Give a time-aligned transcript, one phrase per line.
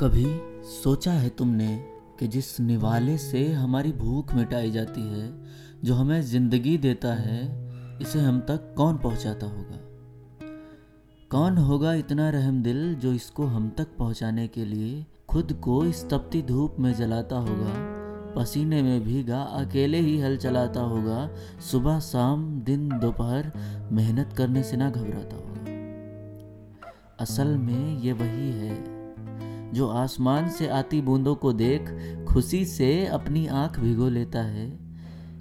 [0.00, 0.26] कभी
[0.64, 1.84] सोचा है तुमने
[2.18, 5.42] कि जिस निवाले से हमारी भूख मिटाई जाती है,
[5.84, 7.40] जो हमें ज़िंदगी देता है,
[8.02, 9.78] इसे हम तक कौन पहुंचाता होगा?
[11.30, 16.04] कौन होगा इतना रहम दिल जो इसको हम तक पहुँचाने के लिए खुद को इस
[16.10, 17.72] तपती धूप में जलाता होगा,
[18.34, 21.28] पसीने में भीगा, अकेले ही हल चलाता होगा,
[21.60, 23.52] सुबह शाम, दिन दोपहर
[23.92, 25.76] मेहनत करने से ना घबराता होगा।
[27.20, 28.97] असल में ये वही है
[29.74, 31.90] जो आसमान से आती बूंदों को देख,
[32.28, 34.88] खुशी से अपनी आँख भिगो लेता है।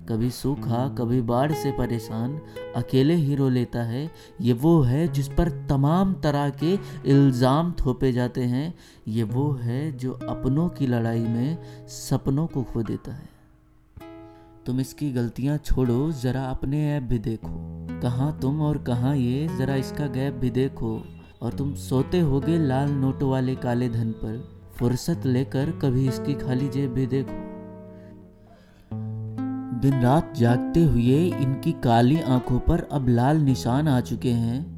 [0.09, 2.41] कभी सूखा, कभी बाढ़ से परेशान,
[2.75, 6.73] अकेले ही रो लेता है। ये वो है जिस पर तमाम तरह के
[7.05, 8.73] इल्ज़ाम थोपे जाते हैं।
[9.07, 11.57] ये वो है जो अपनों की लड़ाई में
[11.87, 13.29] सपनों को खो देता है।
[14.65, 17.55] तुम इसकी गलतियाँ छोड़ो, ज़रा अपने ऐप भी देखो।
[18.01, 20.97] कहाँ तुम और कहाँ ये, ज़रा इसका गैप भी देखो।
[21.41, 26.67] और तुम सोते होगे लाल नोटों वाले काले धन पर। फुर्सत लेकर कभी इसकी खाली
[26.67, 27.47] जेब भी देखो।
[29.79, 34.77] दिन रात जागते हुए इनकी काली आँखों पर अब लाल निशान आ चुके हैं।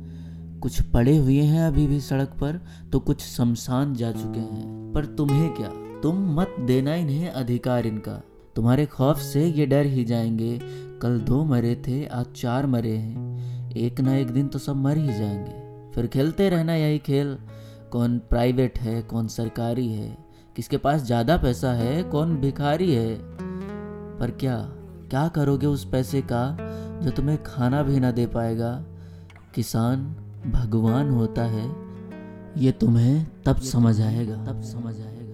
[0.59, 5.05] कुछ पड़े हुए हैं अभी भी सड़क पर तो कुछ शमशान जा चुके हैं। पर
[5.05, 5.69] तुम्हें क्या?
[6.03, 8.21] तुम मत देना इन्हें अधिकार इनका।
[8.55, 10.59] तुम्हारे खौफ से ये डर ही जाएँगे।
[11.01, 14.97] कल दो मरे थे, आज चार मरे हैं। एक ना एक दिन तो सब मर
[14.97, 17.37] ही जाएँगे। फिर खेलते रहना यही खेल।
[17.91, 20.17] कौन प्राइवेट है कौन सरकारी है
[20.55, 23.17] किसके पास ज़्यादा पैसा है कौन भिखारी है।
[24.19, 24.57] पर क्या
[25.09, 26.41] क्या करोगे उस पैसे का
[27.03, 28.71] जो तुम्हें खाना भी ना दे पाएगा?
[29.55, 30.03] किसान
[30.47, 31.67] भगवान होता है
[32.57, 35.28] ये तुम्हें तब समझ आएगा। तब समझ आएगा।